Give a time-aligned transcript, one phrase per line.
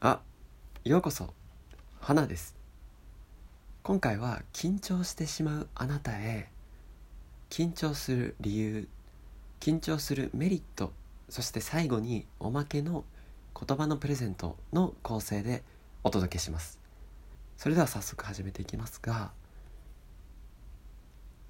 [0.00, 0.20] あ
[0.84, 1.34] ようこそ。
[1.98, 2.54] 花です。
[3.82, 6.52] 今回は緊張してしまうあなたへ
[7.50, 8.88] 緊張する理由
[9.58, 10.92] 緊張するメリット
[11.28, 13.04] そして最後におまけの
[13.58, 15.64] 言葉のプレゼントの構成で
[16.04, 16.78] お届けします。
[17.56, 19.32] それでは早速始めていきますが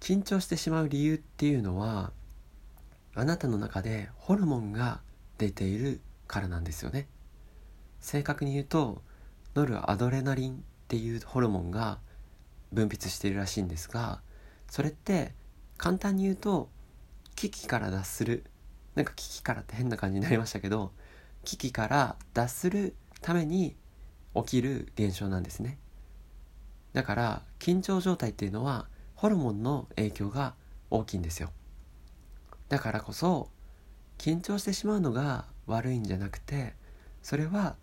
[0.00, 2.10] 緊張してしまう理由っていうのは
[3.14, 5.00] あなたの中でホルモンが
[5.38, 7.06] 出ているからなんですよね。
[8.02, 9.00] 正確に言うと
[9.54, 11.98] ノルアドレナリンっていうホルモンが
[12.72, 14.20] 分泌しているらしいんですが
[14.68, 15.34] それって
[15.78, 16.68] 簡単に言うと
[17.36, 18.44] 危機から脱する
[18.94, 20.92] なんか危機からって変な感じになりましたけど
[21.44, 23.76] 危機から脱するために
[24.34, 25.78] 起きる現象なんですね。
[26.92, 30.54] だから緊張状態っていうのはホルモンの影響が
[30.90, 31.50] 大きいんですよ。
[32.68, 33.50] だからこそ
[34.18, 36.74] 緊張してしまうのが悪いんじゃなくて
[37.22, 37.76] それは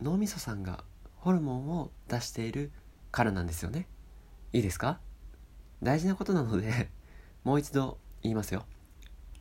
[0.00, 0.84] 脳みそさんが
[1.16, 2.70] ホルモンを出している
[3.10, 3.88] からなんですよね。
[4.52, 5.00] いいですか？
[5.82, 6.90] 大事なことなので
[7.44, 8.64] もう一度言いますよ。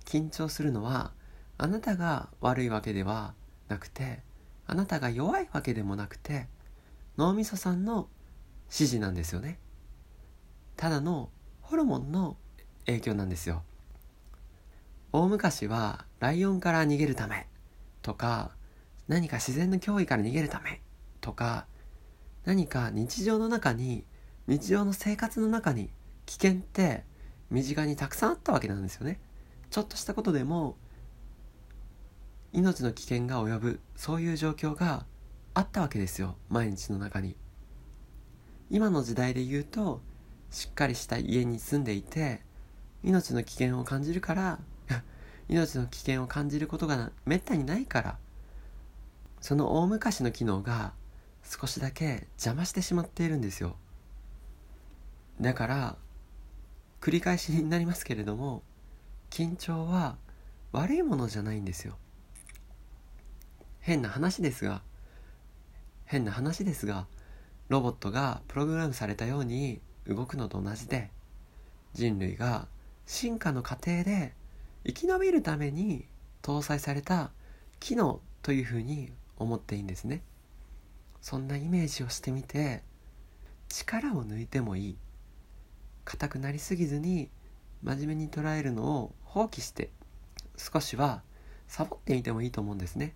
[0.05, 1.13] 緊張するのは
[1.57, 3.33] あなたが悪いわけでは
[3.67, 4.21] なくて
[4.67, 6.47] あなたが弱いわけでもなくて
[7.17, 8.09] 脳みそさんの
[8.65, 9.59] 指示なんですよね。
[10.75, 11.29] ただの
[11.61, 12.37] ホルモンの
[12.85, 13.63] 影響なんですよ。
[15.11, 17.47] 大昔はライオンから逃げるため
[18.01, 18.54] とか
[19.07, 20.81] 何か自然の脅威から逃げるため
[21.21, 21.67] とか
[22.43, 24.03] 何か日常の中に
[24.47, 25.89] 日常の生活の中に
[26.25, 27.03] 危険って
[27.49, 29.19] 身近にたくさんあったわけなんですよね
[29.69, 30.77] ちょっとしたことでも
[32.53, 35.05] 命の危険が及ぶそういう状況が
[35.53, 37.35] あったわけですよ毎日の中に
[38.69, 40.01] 今の時代で言うと
[40.49, 42.41] しっかりした家に住んでいて
[43.03, 44.59] 命の危険を感じるから
[45.49, 48.17] 命の危険を感じることがめったにないから
[49.45, 50.93] その大昔の機能が
[51.43, 53.75] 少しだけ邪魔してしまっているんですよ。
[55.39, 55.97] だから
[56.99, 58.63] 繰り返しになりますけれども
[59.29, 60.17] 緊張は
[60.71, 61.95] 悪いものじゃないんですよ。
[63.81, 64.81] 変な話ですが
[66.05, 67.05] 変な話ですが
[67.69, 71.11] ロボットがプログラムされたように動くのと同じで
[71.93, 72.67] 人類が
[73.05, 74.33] 進化の過程で
[74.87, 76.07] 生き延びるために
[76.41, 77.29] 搭載された
[77.79, 80.21] 機能というふうに思っていいんですね。
[81.21, 82.83] そんなイメージをしてみて
[83.67, 84.97] 力を抜いてもいい。
[86.03, 87.29] 硬くなりすぎずに
[87.83, 89.89] 真面目に捉えるのを放棄して
[90.57, 91.23] 少しは
[91.67, 93.15] サボってみてもいいと思うんですね。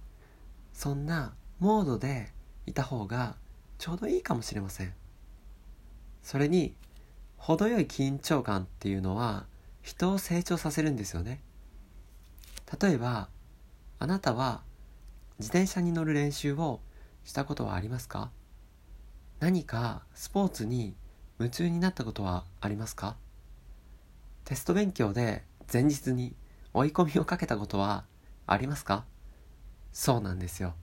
[0.73, 2.31] そんなモードで
[2.65, 3.35] いた方が
[3.77, 4.93] ちょうどいいかもしれません。
[6.23, 6.75] それに
[7.37, 9.45] 程よい緊張感っていうのは
[9.81, 11.41] 人を成長させるんですよね。
[12.81, 13.29] 例えば
[13.97, 14.61] あなたは
[15.39, 16.81] 自転車に乗る練習を
[17.23, 18.29] したことはありますか？
[19.39, 20.95] 何かスポーツに
[21.39, 23.15] 夢中になったことはありますか？
[24.43, 26.35] テスト勉強で前日に
[26.73, 28.03] 追い込みをかけたことは
[28.47, 29.05] ありますか？
[29.93, 30.75] そうなんですよ。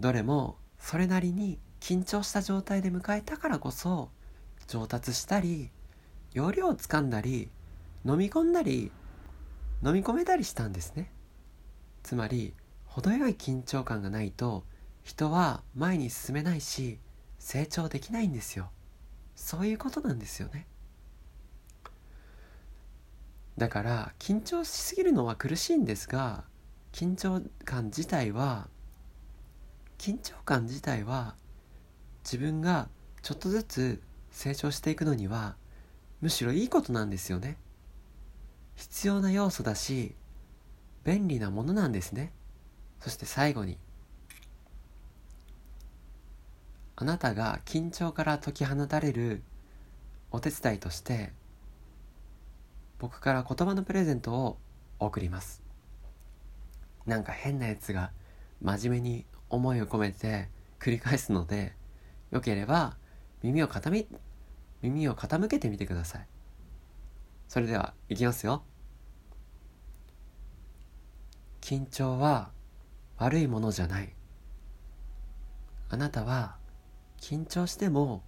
[0.00, 4.10] どれもそれなりに緊張した状態で迎えたからこそ
[4.66, 5.70] 上達したり
[6.32, 7.50] 容量をつかんだり
[8.04, 8.90] 飲み込んだり
[9.84, 11.12] 飲み込めたりしたんですね。
[12.02, 12.52] つまり
[12.96, 14.64] 程よい緊張感がないと
[15.04, 16.98] 人は前に進めないし
[17.38, 18.70] 成長できないんですよ。
[19.34, 20.66] そういうことなんですよね。
[23.58, 26.44] だから緊張しすぎるのは苦しいんですが
[26.90, 28.68] 緊張感自体は
[29.98, 31.34] 緊張感自体は
[32.24, 32.88] 自分が
[33.20, 35.56] ちょっとずつ成長していくのには
[36.22, 37.58] むしろいいことなんですよね。
[38.74, 40.14] 必要な要素だし
[41.04, 42.32] 便利なものなんですね。
[43.00, 43.78] そして最後に
[46.96, 49.42] あなたが緊張から解き放たれる
[50.30, 51.32] お手伝いとして
[52.98, 54.58] 僕から言葉のプレゼントを
[54.98, 55.62] 送ります。
[57.04, 58.10] なんか変なやつが
[58.62, 60.48] 真面目に思いを込めて
[60.80, 61.74] 繰り返すので
[62.30, 62.96] よければ
[63.42, 64.06] 耳を傾
[64.82, 66.26] 耳を傾けてみてください。
[67.48, 68.62] それではいきますよ。
[71.60, 72.50] 緊張は
[73.18, 74.12] 悪いものじゃない。
[75.88, 76.56] あなたは
[77.20, 78.22] 緊張しても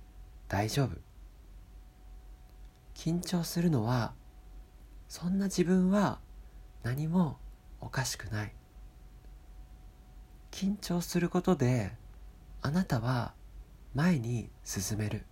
[0.49, 0.97] 大丈夫。
[2.95, 4.15] 緊張するのは
[5.09, 6.21] そんな自分は
[6.83, 7.39] 何も
[7.81, 8.55] おかしくない。
[10.51, 11.93] 緊張することで
[12.63, 13.35] あなたは
[13.95, 15.25] 前に進める。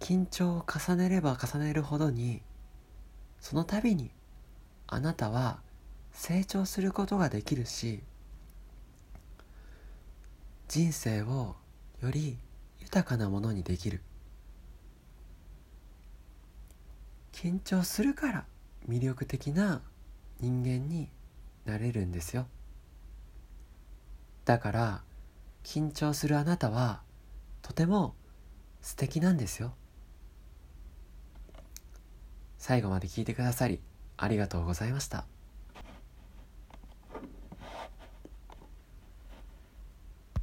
[0.00, 2.42] 緊張を重ねれば重ねるほどに
[3.40, 4.10] その度に
[4.86, 5.60] あなたは
[6.12, 8.00] 成長することができるし
[10.68, 11.56] 人生を
[12.02, 12.38] より
[12.80, 14.02] 豊かなものにできる。
[17.32, 18.44] 緊張するから
[18.88, 19.80] 魅力的な
[20.40, 21.08] 人間に
[21.64, 22.46] なれるんですよ。
[24.44, 25.02] だから
[25.64, 27.02] 緊張するあなたは
[27.62, 28.14] とても
[28.82, 29.72] 素敵なんですよ。
[32.58, 33.80] 最後まで聞いてくださり
[34.16, 35.24] ありがとうございました。